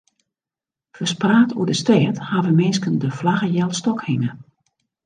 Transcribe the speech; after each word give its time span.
Ferspraat 0.95 1.49
oer 1.57 1.67
de 1.69 1.75
stêd 1.83 2.17
hawwe 2.29 2.51
minsken 2.61 2.95
de 3.03 3.09
flagge 3.19 3.47
healstôk 3.55 3.99
hinge. 4.09 4.31